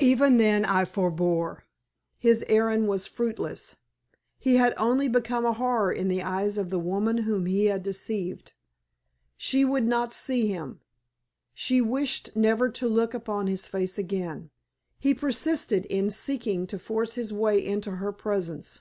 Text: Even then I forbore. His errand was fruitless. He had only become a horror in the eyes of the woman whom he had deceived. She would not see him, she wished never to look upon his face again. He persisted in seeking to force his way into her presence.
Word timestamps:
Even 0.00 0.38
then 0.38 0.64
I 0.64 0.84
forbore. 0.84 1.62
His 2.18 2.44
errand 2.48 2.88
was 2.88 3.06
fruitless. 3.06 3.76
He 4.36 4.56
had 4.56 4.74
only 4.76 5.06
become 5.06 5.44
a 5.46 5.52
horror 5.52 5.92
in 5.92 6.08
the 6.08 6.24
eyes 6.24 6.58
of 6.58 6.70
the 6.70 6.78
woman 6.80 7.18
whom 7.18 7.46
he 7.46 7.66
had 7.66 7.84
deceived. 7.84 8.52
She 9.36 9.64
would 9.64 9.84
not 9.84 10.12
see 10.12 10.48
him, 10.48 10.80
she 11.54 11.80
wished 11.80 12.34
never 12.34 12.68
to 12.70 12.88
look 12.88 13.14
upon 13.14 13.46
his 13.46 13.68
face 13.68 13.96
again. 13.96 14.50
He 14.98 15.14
persisted 15.14 15.86
in 15.86 16.10
seeking 16.10 16.66
to 16.66 16.76
force 16.76 17.14
his 17.14 17.32
way 17.32 17.64
into 17.64 17.92
her 17.92 18.10
presence. 18.10 18.80